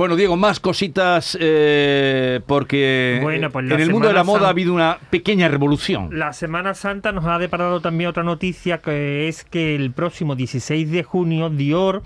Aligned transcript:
Bueno, 0.00 0.16
Diego, 0.16 0.34
más 0.38 0.60
cositas 0.60 1.36
eh, 1.38 2.40
porque 2.46 3.18
Bueno, 3.20 3.50
pues 3.50 3.70
en 3.70 3.80
el 3.80 3.90
mundo 3.90 4.08
de 4.08 4.14
la 4.14 4.24
moda 4.24 4.46
ha 4.46 4.48
habido 4.48 4.72
una 4.72 4.96
pequeña 5.10 5.46
revolución. 5.48 6.18
La 6.18 6.32
Semana 6.32 6.72
Santa 6.72 7.12
nos 7.12 7.26
ha 7.26 7.38
deparado 7.38 7.82
también 7.82 8.08
otra 8.08 8.22
noticia 8.22 8.78
que 8.78 9.28
es 9.28 9.44
que 9.44 9.76
el 9.76 9.92
próximo 9.92 10.36
16 10.36 10.90
de 10.90 11.02
junio 11.02 11.50
Dior 11.50 12.02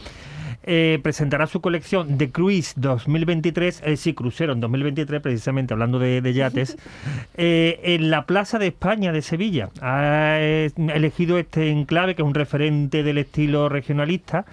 eh, 0.64 0.98
presentará 1.04 1.46
su 1.46 1.60
colección 1.60 2.18
de 2.18 2.32
Cruise 2.32 2.72
2023, 2.74 3.82
eh, 3.84 3.96
sí, 3.96 4.12
crucero 4.12 4.54
en 4.54 4.60
2023, 4.60 5.22
precisamente 5.22 5.72
hablando 5.72 6.00
de, 6.00 6.20
de 6.20 6.32
yates, 6.32 6.76
eh, 7.36 7.78
en 7.84 8.10
la 8.10 8.26
Plaza 8.26 8.58
de 8.58 8.66
España 8.66 9.12
de 9.12 9.22
Sevilla. 9.22 9.68
Ha 9.80 10.40
elegido 10.40 11.38
este 11.38 11.70
enclave, 11.70 12.16
que 12.16 12.22
es 12.22 12.26
un 12.26 12.34
referente 12.34 13.04
del 13.04 13.18
estilo 13.18 13.68
regionalista, 13.68 14.46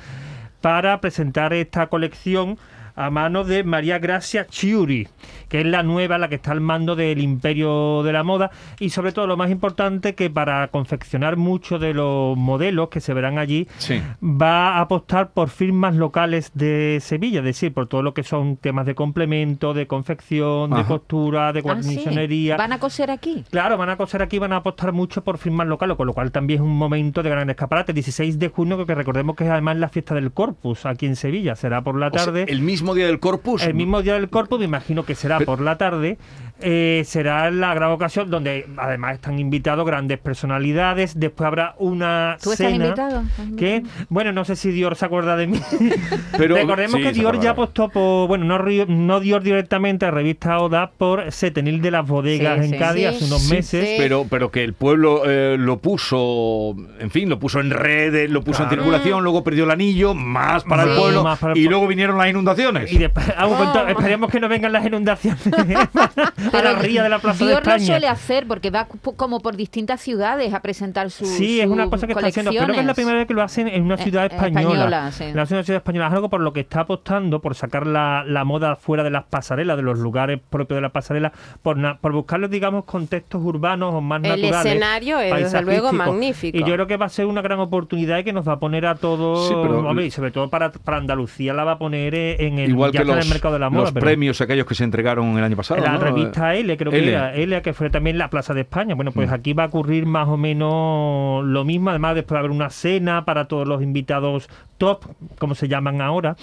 para 0.61 1.01
presentar 1.01 1.53
esta 1.53 1.87
colección 1.87 2.59
a 2.95 3.09
mano 3.09 3.43
de 3.43 3.63
María 3.63 3.99
Gracia 3.99 4.45
Chiuri, 4.47 5.07
que 5.49 5.61
es 5.61 5.65
la 5.65 5.83
nueva, 5.83 6.17
la 6.17 6.29
que 6.29 6.35
está 6.35 6.51
al 6.51 6.61
mando 6.61 6.95
del 6.95 7.19
imperio 7.19 8.03
de 8.03 8.13
la 8.13 8.23
moda 8.23 8.51
y 8.79 8.89
sobre 8.89 9.11
todo 9.11 9.27
lo 9.27 9.37
más 9.37 9.51
importante 9.51 10.15
que 10.15 10.29
para 10.29 10.67
confeccionar 10.69 11.37
muchos 11.37 11.79
de 11.81 11.93
los 11.93 12.37
modelos 12.37 12.89
que 12.89 13.01
se 13.01 13.13
verán 13.13 13.37
allí 13.37 13.67
Sí. 13.77 14.01
va 14.23 14.77
a 14.77 14.81
apostar 14.81 15.31
por 15.31 15.49
firmas 15.49 15.95
locales 15.95 16.51
de 16.53 16.99
Sevilla, 17.01 17.39
es 17.39 17.45
decir, 17.45 17.73
por 17.73 17.87
todo 17.87 18.01
lo 18.03 18.13
que 18.13 18.23
son 18.23 18.57
temas 18.57 18.85
de 18.85 18.95
complemento, 18.95 19.73
de 19.73 19.87
confección, 19.87 20.71
de 20.71 20.83
costura, 20.85 21.53
de 21.53 21.59
Ah, 21.59 21.61
sí. 21.61 21.63
guarnicionería. 21.63 22.57
¿Van 22.57 22.73
a 22.73 22.79
coser 22.79 23.11
aquí? 23.11 23.43
Claro, 23.51 23.77
van 23.77 23.89
a 23.89 23.97
coser 23.97 24.21
aquí, 24.21 24.39
van 24.39 24.53
a 24.53 24.57
apostar 24.57 24.91
mucho 24.91 25.23
por 25.23 25.37
firmas 25.37 25.67
locales, 25.67 25.97
con 25.97 26.07
lo 26.07 26.13
cual 26.13 26.31
también 26.31 26.59
es 26.59 26.63
un 26.65 26.77
momento 26.77 27.23
de 27.23 27.29
gran 27.29 27.49
escaparate. 27.49 27.93
16 27.93 28.39
de 28.39 28.47
junio, 28.49 28.85
que 28.85 28.95
recordemos 28.95 29.35
que 29.35 29.43
es 29.45 29.49
además 29.49 29.77
la 29.77 29.89
fiesta 29.89 30.15
del 30.15 30.31
Corpus 30.31 30.85
aquí 30.85 31.05
en 31.05 31.15
Sevilla, 31.15 31.55
será 31.55 31.81
por 31.83 31.97
la 31.97 32.07
O 32.07 32.11
sea, 32.11 32.25
tarde. 32.25 32.45
el 32.47 32.61
mismo 32.61 32.80
día 32.93 33.05
del 33.05 33.19
Corpus. 33.19 33.63
El 33.63 33.73
mismo 33.73 34.01
día 34.01 34.13
del 34.13 34.29
Corpus, 34.29 34.59
me 34.59 34.65
imagino 34.65 35.05
que 35.05 35.15
será 35.15 35.39
por 35.39 35.61
la 35.61 35.77
tarde, 35.77 36.17
eh, 36.61 37.03
será 37.05 37.49
la 37.51 37.73
gran 37.73 37.91
ocasión 37.91 38.29
donde 38.29 38.67
además 38.77 39.15
están 39.15 39.39
invitados 39.39 39.85
grandes 39.85 40.19
personalidades. 40.19 41.19
Después 41.19 41.47
habrá 41.47 41.75
una 41.79 42.37
¿Tú 42.41 42.51
estás 42.51 42.67
cena 42.71 42.85
invitado? 42.85 43.21
¿Estás 43.21 43.45
que, 43.57 43.75
invitado? 43.77 44.05
bueno, 44.09 44.31
no 44.31 44.45
sé 44.45 44.55
si 44.55 44.71
Dior 44.71 44.95
se 44.95 45.05
acuerda 45.05 45.35
de 45.35 45.47
mí. 45.47 45.59
Pero- 46.37 46.55
Recordemos 46.55 46.97
sí, 46.97 47.03
que 47.03 47.11
Dior 47.13 47.39
ya 47.39 47.51
apostó 47.51 47.89
por, 47.89 48.27
bueno, 48.27 48.45
no, 48.45 49.19
Dior 49.19 49.43
directamente, 49.43 50.05
la 50.05 50.11
revista 50.11 50.59
Oda, 50.59 50.91
por 50.97 51.31
Setenil 51.31 51.81
de 51.81 51.91
las 51.91 52.07
bodegas 52.07 52.59
Sí, 52.59 52.65
en 52.65 52.71
sí. 52.71 52.77
Cádiz 52.77 53.01
Sí, 53.01 53.05
hace 53.05 53.25
unos 53.25 53.41
sí, 53.43 53.53
meses. 53.55 53.87
sí. 53.87 53.95
Pero, 53.97 54.25
pero 54.29 54.51
que 54.51 54.63
el 54.63 54.73
pueblo 54.73 55.23
eh, 55.25 55.57
lo 55.59 55.79
puso, 55.79 56.75
en 56.99 57.09
fin, 57.11 57.29
lo 57.29 57.39
puso 57.39 57.59
en 57.59 57.69
redes, 57.71 58.29
lo 58.29 58.43
puso 58.43 58.63
en 58.63 58.69
circulación, 58.69 59.23
luego 59.23 59.43
perdió 59.43 59.63
el 59.63 59.71
anillo, 59.71 60.13
más 60.13 60.63
para 60.63 60.83
el 60.83 60.97
pueblo, 60.97 61.23
Más 61.23 61.39
para 61.39 61.53
el 61.53 61.57
y 61.59 61.61
pueblo. 61.63 61.77
luego 61.77 61.87
vinieron 61.87 62.17
las 62.17 62.29
inundaciones. 62.29 62.91
Y 62.91 62.97
después, 62.97 63.25
ah, 63.37 63.47
Oh. 63.47 63.87
esperemos 63.87 64.29
que 64.31 64.39
no 64.39 64.47
vengan 64.47 64.71
las 64.71 64.85
inundaciones 64.85 65.39
a 66.59 66.61
la 66.63 66.73
ría 66.79 67.03
de 67.03 67.09
la 67.09 67.19
Plaza 67.19 67.43
de 67.45 67.51
Dior 67.51 67.65
lo 67.65 67.71
España. 67.71 67.85
suele 67.85 68.07
hacer 68.07 68.47
porque 68.47 68.69
va 68.71 68.87
como 69.15 69.39
por 69.39 69.55
distintas 69.55 70.01
ciudades 70.01 70.53
a 70.53 70.61
presentar 70.61 71.09
su 71.11 71.25
Sí, 71.25 71.59
es 71.61 71.67
una 71.67 71.89
cosa 71.89 72.07
que 72.07 72.13
está 72.13 72.27
haciendo. 72.27 72.51
Creo 72.51 72.67
que 72.67 72.79
es 72.79 72.85
la 72.85 72.93
primera 72.93 73.17
vez 73.17 73.27
que 73.27 73.33
lo 73.33 73.41
hacen 73.41 73.67
en 73.67 73.83
una 73.83 73.95
Eh, 73.95 74.03
ciudad 74.03 74.23
eh, 74.23 74.27
española. 74.35 74.61
española, 74.69 75.11
sí. 75.11 75.25
Lo 75.33 75.41
hacen 75.41 75.55
en 75.55 75.59
una 75.59 75.63
ciudad 75.65 75.77
española. 75.77 76.07
Es 76.07 76.13
algo 76.13 76.29
por 76.29 76.41
lo 76.41 76.53
que 76.53 76.61
está 76.61 76.81
apostando, 76.81 77.41
por 77.41 77.55
sacar 77.55 77.85
la, 77.87 78.23
la 78.25 78.43
moda 78.43 78.75
fuera 78.75 79.03
de 79.03 79.09
las 79.11 79.23
pasarelas, 79.25 79.77
de 79.77 79.83
los 79.83 79.99
lugares 79.99 80.39
propios 80.49 80.77
de 80.77 80.81
la 80.81 80.89
pasarela, 80.89 81.31
por, 81.61 81.77
na- 81.77 81.97
por 81.99 82.11
buscar, 82.13 82.47
digamos, 82.49 82.85
contextos 82.85 83.41
urbanos 83.43 83.93
o 83.93 84.01
más 84.01 84.21
El 84.23 84.29
naturales. 84.41 84.65
escenario 84.65 85.19
es, 85.19 85.33
desde 85.33 85.61
luego, 85.61 85.91
magnífico. 85.93 86.57
Y 86.57 86.61
yo 86.63 86.73
creo 86.73 86.87
que 86.87 86.97
va 86.97 87.05
a 87.05 87.09
ser 87.09 87.25
una 87.25 87.41
gran 87.41 87.59
oportunidad 87.59 88.17
y 88.19 88.23
que 88.23 88.33
nos 88.33 88.47
va 88.47 88.53
a 88.53 88.59
poner 88.59 88.85
a 88.85 88.95
todos, 88.95 89.47
Sí, 89.47 89.53
pero- 89.61 90.11
sobre 90.11 90.31
todo 90.31 90.49
para, 90.49 90.71
para 90.71 90.97
Andalucía 90.97 91.53
la 91.53 91.63
va 91.63 91.73
a 91.73 91.77
poner 91.77 92.15
eh, 92.15 92.47
en 92.47 92.59
el, 92.59 92.69
Igual 92.71 92.91
ya 92.91 93.01
que 93.01 93.05
los, 93.05 93.17
el 93.25 93.29
mercado 93.29 93.53
de 93.53 93.59
la 93.59 93.69
moda. 93.69 93.83
los 93.83 93.91
pero- 93.91 94.05
premios 94.05 94.41
aquellos 94.41 94.65
que 94.65 94.75
se 94.75 94.83
entregaron 94.83 95.37
el 95.37 95.43
año 95.43 95.55
pasado. 95.55 95.81
la 95.81 95.93
¿no? 95.93 95.99
revista 95.99 96.40
L, 96.55 96.77
creo 96.77 96.91
que 96.91 96.99
L. 96.99 97.11
era, 97.11 97.33
L, 97.35 97.61
que 97.61 97.73
fue 97.73 97.89
también 97.89 98.17
la 98.17 98.29
Plaza 98.29 98.53
de 98.53 98.61
España. 98.61 98.95
Bueno, 98.95 99.11
pues 99.11 99.29
Mm. 99.29 99.33
aquí 99.33 99.53
va 99.53 99.63
a 99.63 99.67
ocurrir 99.67 100.05
más 100.05 100.27
o 100.27 100.37
menos 100.37 101.45
lo 101.45 101.63
mismo. 101.65 101.89
Además, 101.89 102.15
después 102.15 102.35
va 102.35 102.39
a 102.39 102.41
haber 102.41 102.51
una 102.51 102.69
cena 102.69 103.25
para 103.25 103.45
todos 103.47 103.67
los 103.67 103.81
invitados 103.81 104.49
top, 104.77 105.05
como 105.37 105.53
se 105.55 105.67
llaman 105.67 106.01
ahora, 106.01 106.35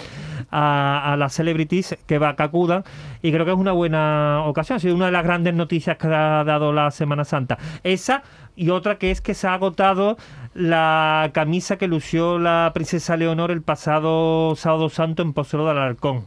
a, 0.51 1.13
a 1.13 1.17
las 1.17 1.33
celebrities 1.35 1.99
que 2.07 2.19
va 2.19 2.37
que 2.37 2.43
acudan. 2.45 2.85
Y 3.23 3.33
creo 3.33 3.45
que 3.45 3.51
es 3.53 3.57
una 3.59 3.73
buena 3.73 4.43
ocasión. 4.47 4.77
Ha 4.77 4.81
sido 4.81 4.95
una 4.95 5.07
de 5.07 5.13
las 5.13 5.25
grandes 5.25 5.55
noticias 5.55 5.97
que 5.99 6.07
ha 6.07 6.45
dado 6.45 6.73
la 6.73 6.91
Semana 6.91 7.25
Santa. 7.25 7.59
Esa 7.83 8.23
y 8.57 8.71
otra 8.71 8.97
que 8.99 9.11
es 9.11 9.21
que 9.21 9.35
se 9.35 9.47
ha 9.47 9.55
agotado 9.55 10.17
la 10.55 11.31
camisa 11.33 11.77
que 11.79 11.87
lució 11.89 12.39
la 12.39 12.71
princesa 12.75 13.17
Leonor 13.17 13.51
el 13.51 13.63
pasado 13.63 14.55
sábado 14.57 14.89
santo 14.89 15.23
en 15.23 15.33
Pozuelo 15.33 15.65
de 15.67 15.71
Alarcón. 15.73 16.25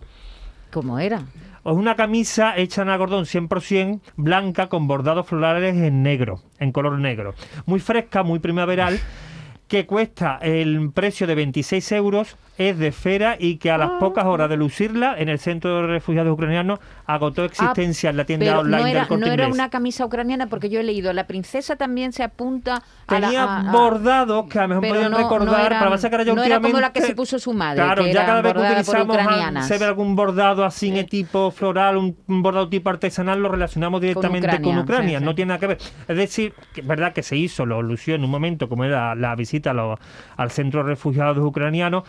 ¿Cómo 0.72 1.00
era? 1.00 1.24
Es 1.64 1.74
una 1.74 1.96
camisa 1.96 2.58
hecha 2.58 2.82
en 2.82 2.90
algodón 2.90 3.26
100% 3.26 4.00
blanca 4.16 4.68
con 4.68 4.88
bordados 4.88 5.28
florales 5.28 5.76
en 5.76 6.02
negro, 6.02 6.42
en 6.60 6.72
color 6.72 6.98
negro. 6.98 7.36
Muy 7.66 7.80
fresca, 7.80 8.24
muy 8.24 8.40
primaveral, 8.40 8.98
que 9.72 9.86
cuesta 9.86 10.38
el 10.42 10.92
precio 10.94 11.26
de 11.28 11.34
26 11.34 11.94
euros, 11.94 12.36
es 12.58 12.78
de 12.78 12.92
fera 12.92 13.38
y 13.40 13.56
que 13.56 13.72
a 13.72 13.78
las 13.78 13.92
pocas 13.92 14.26
horas 14.26 14.50
de 14.50 14.58
lucirla 14.58 15.16
en 15.18 15.30
el 15.30 15.40
centro 15.40 15.78
de 15.82 15.88
refugiados 15.88 16.32
ucranianos 16.34 16.80
agotó 17.08 17.46
existencia 17.46 18.10
en 18.10 18.18
la 18.18 18.26
tienda 18.26 18.60
online 18.60 18.78
no 18.82 18.88
era, 18.88 19.00
del 19.00 19.08
Corte 19.08 19.26
no 19.26 19.32
era 19.32 19.44
Inglés. 19.46 19.56
una 19.56 19.70
camisa 19.70 20.06
ucraniana 20.06 20.48
porque 20.48 20.70
yo 20.70 20.82
he 20.82 20.84
leído, 20.84 21.12
la 21.14 21.26
princesa 21.26 21.78
también 21.78 22.12
se 22.12 22.22
apunta 22.24 22.76
a. 22.76 22.82
Tenía 23.08 23.44
a- 23.46 23.70
a- 23.70 23.72
bordados 23.72 24.46
que 24.48 24.60
a 24.60 24.64
lo 24.64 24.68
mejor 24.68 24.88
podían 24.90 25.12
no- 25.12 25.18
no 25.18 25.24
recordar, 25.24 25.66
era- 25.68 25.80
para 25.80 25.98
sacar 25.98 26.26
ya 26.26 26.36
no 26.36 26.44
era 26.44 26.60
como 26.60 26.80
la 26.82 26.92
que 26.92 27.02
se 27.02 27.16
puso 27.16 27.40
su 27.40 27.54
madre, 27.54 27.82
Claro, 27.82 28.04
que 28.04 28.14
ya 28.14 28.26
cada 28.26 28.42
vez 28.42 28.54
que 28.54 28.60
utilizamos 28.60 29.18
a- 29.18 29.62
se 29.64 29.78
ve 29.78 29.86
algún 29.86 30.16
bordado 30.18 30.66
así 30.66 30.92
Sí. 30.92 31.00
en 31.00 31.08
tipo 31.08 31.50
floral, 31.52 31.96
un, 31.98 32.18
un 32.28 32.44
bordado 32.44 32.68
tipo 32.70 32.90
artesanal, 32.90 33.42
lo 33.42 33.48
relacionamos 33.50 34.02
directamente 34.02 34.48
con 34.50 34.78
Ucrania, 34.78 34.82
Ucrania, 34.84 35.20
sí, 35.20 35.26
no 35.26 35.34
tiene 35.36 35.48
nada 35.50 35.60
que 35.62 35.68
ver. 35.68 35.78
Es 36.08 36.18
decir, 36.18 36.54
que 36.74 36.82
verdad 36.82 37.14
que 37.14 37.24
se 37.24 37.38
hizo, 37.38 37.66
lo 37.66 37.82
lució 37.82 38.14
en 38.16 38.24
un 38.26 38.30
momento, 38.30 38.68
como 38.70 38.84
era 38.84 39.16
la 39.16 39.36
visita 39.36 39.61
a 39.70 39.74
los- 39.74 40.00
al 40.38 40.52
centro 40.52 40.84
de 40.84 40.90
refugiados 40.90 41.38
ucranianos, 41.38 42.04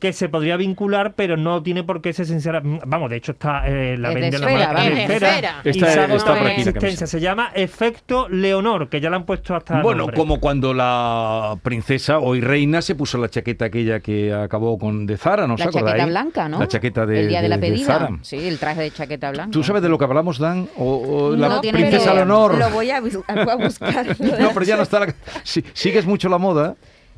que 0.00 0.12
se 0.12 0.28
podría 0.28 0.58
vincular, 0.58 1.14
pero 1.14 1.38
no 1.38 1.62
tiene 1.62 1.82
por 1.82 2.02
qué 2.02 2.12
ser 2.12 2.26
sincera. 2.26 2.60
Vamos, 2.62 3.08
de 3.08 3.16
hecho 3.16 3.32
está 3.32 3.66
eh, 3.66 3.96
la 3.96 4.08
Es 4.08 4.14
de 4.16 4.20
vende 4.20 4.38
la 4.38 4.46
esfera, 4.50 4.66
marca 4.66 4.72
vamos. 4.82 4.84
de 4.84 4.90
Es 5.02 5.08
de 5.08 5.14
esfera, 5.14 5.28
esfera. 5.30 5.50
y 5.64 5.68
ha 5.68 6.14
está 6.16 6.34
la 6.34 6.42
la 6.42 6.52
existencia. 6.52 7.06
Se 7.06 7.20
llama 7.20 7.50
Efecto 7.54 8.28
Leonor, 8.28 8.90
que 8.90 9.00
ya 9.00 9.08
le 9.08 9.16
han 9.16 9.24
puesto 9.24 9.54
hasta 9.54 9.80
Bueno, 9.80 10.00
nombre. 10.00 10.16
como 10.18 10.40
cuando 10.40 10.74
la 10.74 11.56
princesa, 11.62 12.18
hoy 12.18 12.42
reina, 12.42 12.82
se 12.82 12.94
puso 12.96 13.16
la 13.16 13.30
chaqueta 13.30 13.66
aquella 13.66 14.00
que 14.00 14.34
acabó 14.34 14.76
con 14.78 15.06
de 15.06 15.16
Zara, 15.16 15.46
¿no 15.46 15.56
la 15.56 15.64
os 15.64 15.68
acordáis? 15.68 15.86
chaqueta 15.92 16.06
blanca, 16.06 16.48
¿no? 16.50 16.58
La 16.58 16.68
chaqueta 16.68 17.06
de, 17.06 17.20
El 17.20 17.28
día 17.28 17.40
de, 17.40 17.48
la 17.48 17.56
de- 17.56 17.62
de 17.62 17.72
pedida. 17.72 17.86
Zara. 17.86 18.10
Sí, 18.20 18.46
el 18.46 18.58
traje 18.58 18.82
de 18.82 18.90
chaqueta 18.90 19.30
blanca. 19.30 19.52
¿Tú 19.52 19.62
sabes 19.62 19.80
de 19.80 19.88
lo 19.88 19.96
que 19.96 20.04
hablamos, 20.04 20.38
Dan? 20.38 20.68
¿O, 20.76 21.30
o 21.30 21.36
la 21.36 21.48
No, 21.48 21.60
tiene 21.62 21.78
princesa. 21.78 22.12
Leonor? 22.12 22.58
Lo 22.58 22.68
voy 22.70 22.90
a 22.90 23.00
buscar. 23.00 24.06
No, 24.18 24.50
pero 24.52 24.66
ya 24.66 24.76
no 24.76 24.82
está 24.82 25.00
la... 25.00 25.14
Si- 25.44 25.64
¿Sigues 25.72 26.04
mucho 26.04 26.28
la 26.28 26.36
moda? 26.36 26.74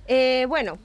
Eh, 0.08 0.46
bueno, 0.48 0.78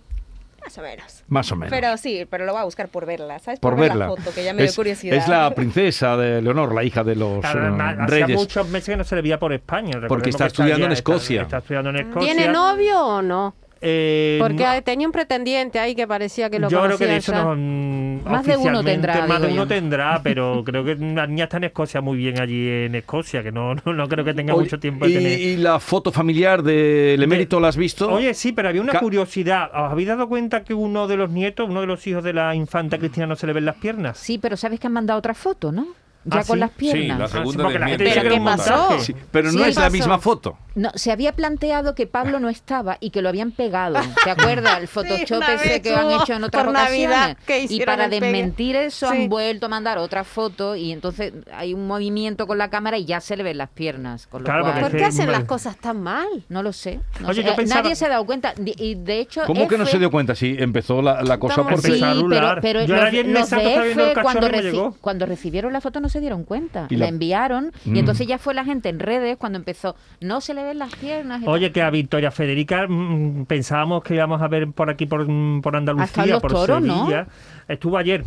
más 0.63 0.77
o 0.77 0.81
menos. 0.81 1.23
Más 1.27 1.51
o 1.51 1.55
menos. 1.55 1.71
Pero 1.71 1.97
sí, 1.97 2.27
pero 2.29 2.45
lo 2.45 2.53
voy 2.53 2.61
a 2.61 2.65
buscar 2.65 2.87
por 2.89 3.05
verla, 3.05 3.39
¿sabes? 3.39 3.59
por 3.59 3.75
ver 3.75 3.89
verla. 3.89 4.07
la 4.07 4.15
foto, 4.15 4.31
que 4.33 4.43
ya 4.43 4.53
me 4.53 4.61
dio 4.61 4.69
es, 4.69 4.75
curiosidad. 4.75 5.17
es 5.17 5.27
la 5.27 5.53
princesa 5.55 6.15
de 6.17 6.41
Leonor, 6.41 6.73
la 6.73 6.83
hija 6.83 7.03
de 7.03 7.15
los 7.15 7.39
Claro, 7.39 7.59
eh, 7.59 7.63
además, 7.63 7.95
hacía 7.99 8.25
reyes. 8.25 8.39
muchos 8.39 8.67
meses 8.67 8.89
que 8.89 8.97
no 8.97 9.03
se 9.03 9.15
le 9.15 9.21
veía 9.21 9.39
por 9.39 9.53
España. 9.53 9.99
Recordemos 9.99 10.27
está 10.27 10.45
que 10.45 10.47
estudiando 10.49 10.85
en 10.85 10.91
Escocia. 10.91 11.41
Está, 11.43 11.57
estudiando 11.57 11.89
en 11.89 11.95
Escocia. 11.97 12.33
¿Tiene 12.33 12.51
novio 12.51 12.99
o 12.99 13.21
no? 13.21 13.55
Eh, 13.83 14.37
Porque 14.39 14.63
no, 14.63 14.83
tenía 14.83 15.07
un 15.07 15.11
pretendiente 15.11 15.79
ahí 15.79 15.95
que 15.95 16.05
parecía 16.07 16.51
que 16.51 16.59
lo 16.59 16.69
yo 16.69 16.83
creo 16.83 16.97
que 16.99 17.07
de 17.07 17.17
eso 17.17 17.33
no, 17.33 17.55
mm, 17.55 18.23
Más 18.29 18.45
de 18.45 18.55
uno 18.55 18.83
tendrá, 18.83 19.25
Más 19.25 19.41
de 19.41 19.47
uno 19.47 19.55
yo. 19.63 19.67
tendrá, 19.67 20.21
pero 20.21 20.61
creo 20.65 20.83
que 20.85 20.95
la 20.95 21.25
niña 21.25 21.45
está 21.45 21.57
en 21.57 21.63
Escocia 21.63 21.99
muy 21.99 22.17
bien 22.17 22.39
allí 22.39 22.67
en 22.69 22.93
Escocia, 22.93 23.41
que 23.41 23.51
no, 23.51 23.73
no, 23.73 23.93
no 23.93 24.07
creo 24.07 24.23
que 24.23 24.35
tenga 24.35 24.53
Oye, 24.53 24.65
mucho 24.65 24.79
tiempo 24.79 25.05
de 25.05 25.11
y, 25.11 25.13
tener. 25.15 25.39
y 25.41 25.57
la 25.57 25.79
foto 25.79 26.11
familiar 26.11 26.61
del 26.61 27.23
emérito 27.23 27.59
la 27.59 27.69
has 27.69 27.77
visto? 27.77 28.11
Oye, 28.11 28.35
sí, 28.35 28.51
pero 28.51 28.69
había 28.69 28.81
una 28.81 28.93
Ca- 28.93 28.99
curiosidad. 28.99 29.71
¿Os 29.73 29.91
habéis 29.91 30.09
dado 30.09 30.27
cuenta 30.29 30.63
que 30.63 30.75
uno 30.75 31.07
de 31.07 31.17
los 31.17 31.31
nietos, 31.31 31.67
uno 31.67 31.81
de 31.81 31.87
los 31.87 32.05
hijos 32.05 32.23
de 32.23 32.33
la 32.33 32.53
infanta 32.53 32.99
Cristina 32.99 33.25
no 33.25 33.35
se 33.35 33.47
le 33.47 33.53
ven 33.53 33.65
las 33.65 33.77
piernas? 33.77 34.17
Sí, 34.19 34.37
pero 34.37 34.57
sabes 34.57 34.79
que 34.79 34.85
han 34.87 34.93
mandado 34.93 35.17
otra 35.17 35.33
foto, 35.33 35.71
¿no? 35.71 35.87
Ya 36.23 36.41
¿Ah, 36.41 36.43
con 36.45 36.57
sí? 36.57 36.59
las 36.59 36.69
Sí, 36.69 36.75
piernas. 36.77 37.17
la 37.19 37.27
segunda 37.29 37.63
porque 37.63 37.79
la 37.79 37.87
gente 37.87 38.03
dice 38.03 38.15
que 38.17 38.21
¿Pero 38.29 38.35
qué 38.35 38.41
pasó? 38.45 38.99
Sí, 38.99 39.15
pero 39.31 39.49
Sí, 39.49 39.57
no 39.57 39.65
es 39.65 39.75
la 39.75 39.89
misma 39.89 40.19
foto. 40.19 40.55
No, 40.73 40.89
se 40.95 41.11
había 41.11 41.33
planteado 41.33 41.95
que 41.95 42.07
Pablo 42.07 42.39
no 42.39 42.47
estaba 42.49 42.97
y 43.01 43.09
que 43.09 43.21
lo 43.21 43.29
habían 43.29 43.51
pegado. 43.51 43.99
¿Te 44.23 44.29
acuerdas? 44.31 44.79
El 44.79 44.87
Photoshop 44.87 45.43
ese 45.55 45.81
que 45.81 45.93
han 45.93 46.11
hecho 46.11 46.33
en 46.33 46.43
otras 46.45 46.65
ocasiones. 46.67 47.37
que 47.45 47.65
y 47.69 47.81
para 47.85 48.05
pegue. 48.07 48.21
desmentir 48.21 48.75
eso 48.75 49.09
Sí. 49.11 49.23
han 49.23 49.29
vuelto 49.29 49.65
a 49.65 49.69
mandar 49.69 49.97
otra 49.97 50.23
foto 50.23 50.75
y 50.75 50.91
entonces 50.91 51.33
hay 51.53 51.73
un 51.73 51.87
movimiento 51.87 52.47
con 52.47 52.57
la 52.57 52.69
cámara 52.69 52.97
y 52.97 53.05
ya 53.05 53.19
se 53.19 53.35
le 53.35 53.43
ven 53.43 53.57
las 53.57 53.69
piernas. 53.69 54.27
Con 54.27 54.41
lo 54.43 54.45
Claro, 54.45 54.63
cual- 54.63 54.79
¿Por 54.81 54.91
qué 54.91 55.03
hacen 55.05 55.31
las 55.31 55.43
cosas 55.43 55.75
tan 55.77 56.01
mal? 56.01 56.27
No 56.49 56.63
lo 56.63 56.71
sé. 56.73 56.99
no 57.19 57.27
Oye, 57.29 57.41
sé. 57.41 57.47
yo 57.47 57.53
Eh, 57.53 57.55
pensaba- 57.57 57.81
Nadie 57.81 57.95
se 57.95 58.05
ha 58.05 58.09
dado 58.09 58.25
cuenta. 58.25 58.53
Y 58.63 58.95
de 58.95 59.19
hecho, 59.19 59.41
¿Cómo 59.45 59.67
que 59.67 59.77
no 59.77 59.85
se 59.85 59.99
dio 59.99 60.09
cuenta? 60.09 60.35
Sí, 60.35 60.55
empezó 60.57 61.01
la, 61.01 61.21
la 61.21 61.37
cosa 61.39 61.63
por... 61.63 61.81
Sí, 61.81 61.97
pero, 61.99 62.21
rular. 62.21 62.59
pero 62.61 62.83
Yo 62.85 62.95
los, 62.95 63.13
los 63.13 63.49
de 63.49 63.75
F, 63.91 64.13
cuando, 64.21 64.47
reci- 64.47 65.25
recibieron 65.27 65.73
la 65.73 65.81
foto 65.81 65.99
no 65.99 66.09
se 66.09 66.19
dieron 66.19 66.43
cuenta. 66.43 66.87
Y 66.89 66.95
la... 66.95 67.05
la- 67.05 67.09
enviaron 67.09 67.71
Mm. 67.85 67.95
y 67.95 67.99
entonces 67.99 68.27
ya 68.27 68.37
fue 68.37 68.53
la 68.53 68.63
gente 68.63 68.89
en 68.89 68.99
redes 68.99 69.37
cuando 69.37 69.57
empezó. 69.57 69.95
No 70.19 70.41
se 70.41 70.53
le 70.53 70.60
le 70.61 70.67
ven 70.67 70.79
las 70.79 70.95
piernas. 70.95 71.41
Oye, 71.45 71.67
tal. 71.67 71.73
que 71.73 71.81
a 71.81 71.89
Victoria 71.89 72.31
Federica 72.31 72.85
mm, 72.87 73.45
pensábamos 73.45 74.03
que 74.03 74.15
íbamos 74.15 74.41
a 74.41 74.47
ver 74.47 74.71
por 74.71 74.89
aquí, 74.89 75.05
por, 75.05 75.27
mm, 75.27 75.61
por 75.61 75.75
Andalucía, 75.75 76.39
por 76.39 76.51
toros, 76.51 76.81
¿no? 76.81 76.99
Sevilla. 77.05 77.27
Estuvo 77.67 77.97
ayer. 77.97 78.25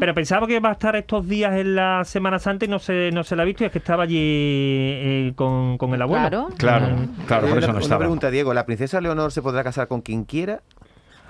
Pero 0.00 0.14
pensaba 0.14 0.46
que 0.46 0.58
va 0.60 0.70
a 0.70 0.72
estar 0.72 0.96
estos 0.96 1.26
días 1.28 1.54
en 1.54 1.74
la 1.76 2.02
Semana 2.04 2.38
Santa 2.38 2.64
y 2.64 2.68
no 2.68 2.78
se, 2.78 3.10
no 3.12 3.22
se 3.24 3.36
la 3.36 3.42
ha 3.42 3.46
visto 3.46 3.62
y 3.62 3.66
es 3.66 3.72
que 3.72 3.78
estaba 3.78 4.02
allí 4.04 4.16
eh, 4.18 5.32
con, 5.36 5.78
con 5.78 5.94
el 5.94 6.02
abuelo. 6.02 6.48
Claro. 6.56 6.56
Claro, 6.56 6.86
Mm. 6.96 7.26
claro, 7.26 7.42
por 7.42 7.50
Una- 7.52 7.58
eso 7.58 7.66
no 7.68 7.72
una 7.74 7.80
estaba. 7.82 7.98
pregunta, 8.00 8.30
Diego. 8.30 8.52
¿La 8.54 8.66
princesa 8.66 9.00
Leonor 9.00 9.32
se 9.32 9.42
podrá 9.42 9.62
casar 9.64 9.86
con 9.88 10.00
quien 10.00 10.24
quiera? 10.24 10.62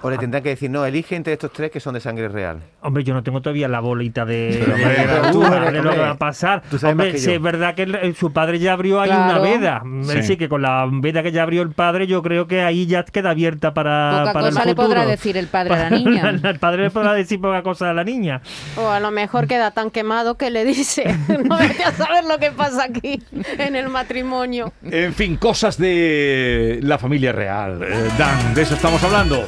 ¿O 0.02 0.08
le 0.08 0.16
tendrán 0.16 0.42
que 0.42 0.48
decir, 0.48 0.70
no, 0.70 0.86
elige 0.86 1.14
entre 1.14 1.34
estos 1.34 1.52
tres 1.52 1.70
que 1.70 1.78
son 1.78 1.92
de 1.92 2.00
sangre 2.00 2.26
real? 2.28 2.60
Hombre, 2.80 3.04
yo 3.04 3.12
no 3.12 3.22
tengo 3.22 3.42
todavía 3.42 3.68
la 3.68 3.80
bolita 3.80 4.24
de, 4.24 4.64
de, 4.64 5.30
tú 5.30 5.42
eres- 5.44 5.72
de 5.74 5.82
lo 5.82 5.90
que 5.90 5.98
va 5.98 6.10
a 6.12 6.14
pasar. 6.18 6.62
tú 6.70 6.78
sabes 6.78 6.92
Hombre, 6.92 7.18
si 7.18 7.30
es 7.32 7.42
verdad 7.42 7.74
que 7.74 7.82
el- 7.82 7.94
el- 7.96 8.16
su 8.16 8.32
padre 8.32 8.58
ya 8.58 8.72
abrió 8.72 8.98
ahí 9.00 9.10
Claro. 9.10 9.24
una 9.24 9.38
veda. 9.50 9.82
Es 10.00 10.06
Sí. 10.08 10.14
decir, 10.16 10.38
que 10.38 10.48
con 10.48 10.62
la 10.62 10.88
veda 10.90 11.22
que 11.22 11.32
ya 11.32 11.42
abrió 11.42 11.60
el 11.60 11.72
padre, 11.72 12.06
yo 12.06 12.22
creo 12.22 12.46
que 12.46 12.62
ahí 12.62 12.86
ya 12.86 13.04
queda 13.04 13.30
abierta 13.32 13.74
para, 13.74 14.20
Poca 14.20 14.32
para 14.32 14.46
el 14.48 14.54
cosa 14.54 14.64
le 14.64 14.74
podrá 14.74 14.88
futuro. 15.00 15.10
decir 15.10 15.36
el 15.36 15.46
padre 15.48 15.74
a 15.74 15.90
la 15.90 15.90
niña. 15.98 16.30
el 16.30 16.58
padre 16.58 16.84
le 16.84 16.90
podrá 16.90 17.12
decir 17.12 17.38
poca 17.38 17.62
cosa 17.62 17.90
a 17.90 17.92
la 17.92 18.02
niña. 18.04 18.40
O 18.78 18.88
a 18.88 19.00
lo 19.00 19.10
mejor 19.10 19.46
queda 19.48 19.70
tan 19.72 19.90
quemado 19.90 20.38
que 20.38 20.48
le 20.50 20.64
dice, 20.64 21.04
no 21.44 21.58
vete 21.58 21.84
a 21.84 21.92
saber 21.92 22.24
lo 22.24 22.38
que 22.38 22.52
pasa 22.52 22.84
aquí 22.84 23.22
en 23.58 23.76
el 23.76 23.90
matrimonio. 23.90 24.72
En 24.82 25.12
fin, 25.12 25.36
cosas 25.36 25.76
de 25.76 26.80
la 26.82 26.96
familia 26.96 27.32
real. 27.32 27.82
Eh, 27.82 28.08
Dan, 28.16 28.54
de 28.54 28.62
eso 28.62 28.74
estamos 28.76 29.04
hablando. 29.04 29.44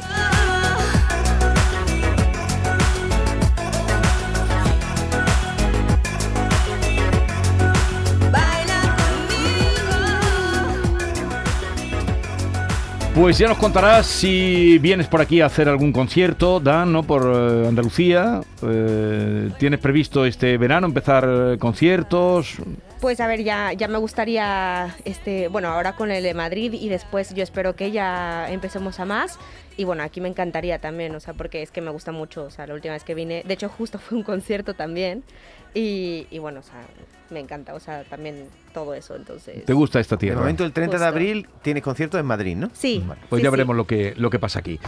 Pues 13.15 13.37
ya 13.37 13.47
nos 13.47 13.59
contarás 13.59 14.07
si 14.07 14.79
vienes 14.79 15.05
por 15.05 15.21
aquí 15.21 15.39
a 15.39 15.45
hacer 15.45 15.69
algún 15.69 15.93
concierto, 15.93 16.59
Dan, 16.59 16.91
¿no? 16.91 17.03
Por 17.03 17.21
eh, 17.23 17.67
Andalucía. 17.67 18.41
Eh, 18.63 19.51
¿Tienes 19.59 19.79
previsto 19.79 20.25
este 20.25 20.57
verano 20.57 20.87
empezar 20.87 21.27
eh, 21.29 21.57
conciertos? 21.59 22.57
Pues 23.03 23.19
a 23.19 23.27
ver, 23.27 23.43
ya, 23.43 23.73
ya 23.73 23.89
me 23.89 23.97
gustaría, 23.97 24.95
este, 25.03 25.49
bueno, 25.49 25.67
ahora 25.67 25.93
con 25.97 26.09
el 26.09 26.23
de 26.23 26.33
Madrid 26.33 26.71
y 26.71 26.87
después 26.87 27.35
yo 27.35 27.43
espero 27.43 27.75
que 27.75 27.91
ya 27.91 28.49
empecemos 28.49 28.97
a 29.01 29.03
más. 29.03 29.37
Y 29.75 29.83
bueno, 29.83 30.03
aquí 30.03 30.21
me 30.21 30.29
encantaría 30.29 30.79
también, 30.79 31.13
o 31.13 31.19
sea, 31.19 31.33
porque 31.33 31.61
es 31.61 31.69
que 31.69 31.81
me 31.81 31.91
gusta 31.91 32.13
mucho, 32.13 32.45
o 32.45 32.49
sea, 32.49 32.65
la 32.65 32.73
última 32.75 32.93
vez 32.93 33.03
que 33.03 33.13
vine, 33.13 33.43
de 33.45 33.53
hecho 33.55 33.67
justo 33.67 33.99
fue 33.99 34.17
un 34.17 34.23
concierto 34.23 34.73
también. 34.73 35.25
Y, 35.73 36.27
y 36.31 36.39
bueno, 36.39 36.61
o 36.61 36.63
sea, 36.63 36.81
me 37.29 37.41
encanta, 37.41 37.73
o 37.73 37.79
sea, 37.81 38.05
también 38.05 38.47
todo 38.73 38.93
eso, 38.93 39.17
entonces... 39.17 39.65
¿Te 39.65 39.73
gusta 39.73 39.99
esta 39.99 40.15
De 40.15 40.21
tierra? 40.21 40.39
momento, 40.39 40.63
el 40.63 40.71
30 40.71 40.93
de 40.93 40.97
Justo. 40.99 41.09
abril 41.09 41.49
tienes 41.61 41.83
concierto 41.83 42.17
en 42.17 42.25
Madrid, 42.25 42.55
¿no? 42.55 42.69
Sí. 42.71 43.03
Vale. 43.05 43.19
Pues 43.27 43.41
sí, 43.41 43.43
ya 43.43 43.49
sí. 43.49 43.51
veremos 43.51 43.75
lo 43.75 43.85
que, 43.85 44.13
lo 44.15 44.29
que 44.29 44.39
pasa 44.39 44.59
aquí. 44.59 44.79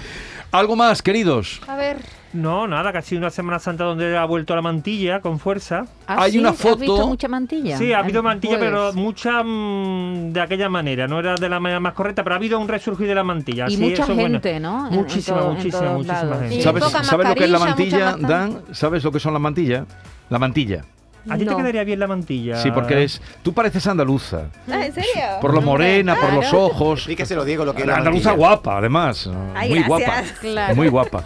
¿Algo 0.51 0.77
más, 0.77 1.01
queridos? 1.01 1.59
A 1.67 1.75
ver, 1.75 1.97
No, 2.35 2.67
nada, 2.67 2.91
casi 2.91 3.15
una 3.15 3.29
Semana 3.29 3.59
Santa 3.59 3.85
donde 3.85 4.17
ha 4.17 4.25
vuelto 4.25 4.53
la 4.55 4.61
mantilla 4.61 5.21
con 5.21 5.39
fuerza. 5.39 5.85
Ah, 6.05 6.17
Hay 6.23 6.33
sí, 6.33 6.39
una 6.39 6.49
¿Has 6.49 6.57
visto 6.77 6.95
foto- 6.97 7.07
mucha 7.07 7.27
mantilla? 7.29 7.77
Sí, 7.77 7.93
ha 7.93 7.99
habido 7.99 8.19
Ay, 8.19 8.23
mantilla, 8.25 8.57
pues. 8.57 8.69
pero 8.69 8.93
mucha 8.93 9.41
mm, 9.41 10.33
de 10.33 10.41
aquella 10.41 10.67
manera. 10.67 11.07
No 11.07 11.19
era 11.19 11.35
de 11.35 11.47
la 11.47 11.59
manera 11.61 11.79
más 11.79 11.93
correcta, 11.93 12.23
pero 12.23 12.35
ha 12.35 12.37
habido 12.37 12.59
un 12.59 12.67
resurgir 12.67 13.07
de 13.07 13.15
la 13.15 13.23
mantilla. 13.23 13.67
Y 13.69 13.77
sí, 13.77 13.81
mucha 13.81 14.03
eso 14.03 14.11
es 14.11 14.17
bueno. 14.17 14.29
gente, 14.41 14.59
¿no? 14.59 14.87
En 14.89 14.95
Muchísima, 14.95 15.37
todo- 15.39 15.53
muchísima, 15.53 15.91
muchísima 15.93 16.23
lados. 16.23 16.39
gente. 16.41 16.55
Y 16.55 16.61
¿Sabes, 16.61 16.83
poca 16.83 17.03
¿sabes 17.03 17.27
lo 17.29 17.35
que 17.35 17.43
es 17.45 17.49
la 17.49 17.59
mantilla, 17.59 18.15
Dan? 18.19 18.61
¿Sabes 18.73 19.03
lo 19.03 19.11
que 19.11 19.19
son 19.19 19.33
la 19.33 19.39
mantilla? 19.39 19.85
La 20.29 20.37
mantilla. 20.39 20.83
¿A 21.27 21.37
ti 21.37 21.45
te 21.45 21.55
quedaría 21.55 21.83
bien 21.83 21.99
la 21.99 22.05
mantilla? 22.05 22.57
Sí, 22.57 22.69
porque 22.69 23.03
es, 23.03 23.19
tú 23.41 23.51
pareces 23.51 23.87
andaluza. 23.87 24.43
Ah, 24.71 24.85
¿en 24.85 24.93
serio? 24.93 25.09
Por 25.41 25.55
lo 25.55 25.61
morena, 25.61 26.15
por 26.15 26.31
los 26.33 26.53
ojos. 26.53 26.99
Explíqueselo, 26.99 27.43
Diego, 27.43 27.65
lo 27.65 27.73
que 27.73 27.81
es 27.81 27.87
la 27.87 27.95
Andaluza 27.97 28.29
mantilla. 28.29 28.47
guapa, 28.47 28.77
además. 28.77 29.27
Ay, 29.55 29.69
muy 29.69 29.83
guapa. 29.83 30.21
Claro. 30.39 30.75
Muy 30.75 30.87
guapa. 30.87 31.23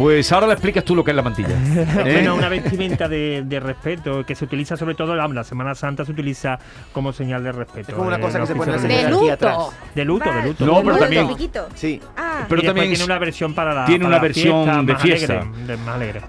Pues 0.00 0.32
ahora 0.32 0.46
le 0.46 0.54
explicas 0.54 0.82
tú 0.84 0.96
lo 0.96 1.04
que 1.04 1.10
es 1.10 1.16
la 1.16 1.22
mantilla. 1.22 1.48
¿eh? 1.76 2.12
Bueno, 2.14 2.34
una 2.34 2.48
vestimenta 2.48 3.06
de, 3.08 3.42
de 3.44 3.60
respeto 3.60 4.24
que 4.24 4.34
se 4.34 4.44
utiliza 4.46 4.76
sobre 4.76 4.94
todo 4.94 5.12
en 5.12 5.34
la 5.34 5.44
Semana 5.44 5.74
Santa 5.74 6.04
se 6.04 6.12
utiliza 6.12 6.58
como 6.92 7.12
señal 7.12 7.44
de 7.44 7.52
respeto. 7.52 7.90
Es 7.90 7.94
como 7.94 8.08
una 8.08 8.16
eh, 8.16 8.20
cosa 8.20 8.40
que 8.40 8.46
se 8.46 8.54
pone 8.54 8.74
en. 8.74 8.82
De 8.88 9.10
luto. 9.10 9.32
atrás. 9.32 9.56
De 9.94 10.04
luto, 10.04 10.32
de 10.32 10.42
luto. 10.42 10.64
No, 10.66 10.74
pero 10.76 10.88
luto. 10.92 10.98
también- 11.00 11.28
Piquito. 11.28 11.68
Sí. 11.74 12.00
Ah, 12.16 12.46
Pero 12.48 12.62
y 12.62 12.66
también 12.66 12.88
tiene 12.88 13.04
una 13.04 13.18
versión 13.18 13.54
para 13.54 13.74
la 13.74 13.84
tiene 13.84 14.04
para 14.04 14.16
una 14.16 14.22
versión 14.22 14.64
fiesta, 14.64 14.82
de 14.82 14.92
más 14.94 15.02
fiesta. 15.02 15.32
alegre, 15.40 15.66
de- 15.66 15.76
más 15.76 15.94
alegre. 15.94 16.20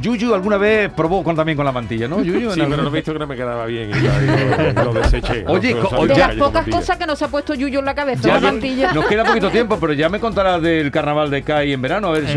Yuyu 0.00 0.34
alguna 0.34 0.56
vez 0.58 0.90
probó 0.94 1.24
con, 1.24 1.34
también 1.34 1.56
con 1.56 1.64
la 1.64 1.72
mantilla, 1.72 2.06
¿no? 2.08 2.22
Yuyu, 2.22 2.50
Sí, 2.52 2.60
pero 2.68 2.82
no 2.82 2.88
he 2.88 2.92
visto 2.92 3.12
que 3.12 3.18
no 3.18 3.26
me 3.26 3.34
quedaba 3.36 3.64
bien 3.66 3.90
y 3.90 4.02
ya, 4.02 4.18
digo, 4.20 4.84
lo 4.84 4.92
deseché. 5.00 5.44
Oye, 5.48 5.74
No, 5.74 5.88
co- 5.88 6.06
De 6.06 6.14
las 6.16 6.34
pocas 6.36 6.68
cosas 6.68 6.96
que 6.98 7.06
nos 7.06 7.20
ha 7.22 7.28
puesto 7.28 7.54
Yuyo 7.54 7.78
en 7.80 7.84
la 7.86 7.94
cabeza, 7.94 8.22
Ya 8.28 8.34
la 8.34 8.40
mantilla. 8.52 8.92
nos 8.92 9.06
queda 9.06 9.24
poquito 9.24 9.50
tiempo, 9.56 9.78
pero 9.80 9.92
ya 9.94 10.08
me 10.08 10.20
contarás 10.20 10.60
del 10.60 10.90
carnaval 10.90 11.30
de 11.30 11.42
CAI 11.42 11.72
en 11.72 11.80
verano, 11.82 12.08
a 12.08 12.12
ver 12.12 12.28
si 12.28 12.36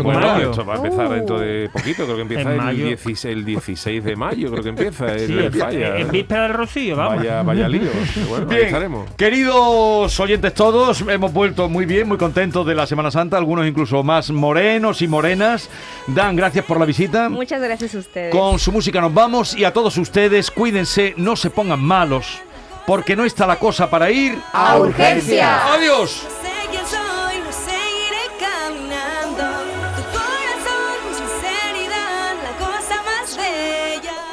va. 0.70 0.82
a 0.82 0.86
empezar 0.86 1.08
dentro 1.10 1.38
de 1.38 1.68
poquito, 1.72 2.04
creo 2.04 2.16
que 2.16 2.22
empieza 2.22 2.42
En 2.42 2.48
el 2.52 2.56
mayo. 2.56 2.84
16, 2.86 3.24
el 3.26 3.44
16 3.44 4.04
de 4.04 4.16
mayo, 4.16 4.50
creo 4.50 4.62
que 4.62 4.68
empieza 4.70 5.12
el, 5.12 5.26
Sí, 5.26 5.32
el 5.32 5.44
en, 5.46 5.52
falla. 5.52 5.96
en 5.98 6.10
víspera 6.10 6.42
del 6.44 6.52
Rocío, 6.54 6.96
vamos. 6.96 7.16
Vaya, 7.18 7.42
vaya 7.42 7.68
lío. 7.68 7.90
Bueno, 8.28 8.46
ahí 8.48 8.54
Bien, 8.56 8.66
estaremos. 8.66 9.10
queridos 9.16 10.20
oyentes 10.20 10.54
todos, 10.54 11.00
hemos 11.02 11.32
vuelto 11.32 11.68
muy 11.68 11.86
bien, 11.86 12.08
muy 12.08 12.18
contentos 12.18 12.66
de 12.66 12.74
la 12.74 12.86
Semana 12.86 13.10
Santa, 13.10 13.36
algunos 13.36 13.66
incluso 13.66 14.02
más 14.02 14.30
morenos 14.30 15.02
y 15.02 15.08
morenas. 15.08 15.68
Dan, 16.06 16.36
gracias 16.36 16.64
por 16.64 16.78
la 16.78 16.86
visita. 16.86 17.28
muchas 17.28 17.60
gracias 17.60 17.94
a 17.94 17.98
ustedes. 17.98 18.32
Con 18.34 18.58
su 18.58 18.72
música 18.72 19.00
nos 19.00 19.12
vamos 19.12 19.56
y 19.56 19.64
a 19.64 19.72
todos 19.72 19.96
ustedes, 19.98 20.50
cuídense, 20.50 21.14
no 21.16 21.36
se 21.36 21.50
pongan 21.50 21.80
malos, 21.80 22.38
porque 22.86 23.16
no 23.16 23.24
está 23.24 23.46
la 23.46 23.56
cosa 23.56 23.88
para 23.90 24.10
ir 24.10 24.36
A 24.52 24.78
urgencia. 24.78 25.72
¡Adiós! 25.74 26.26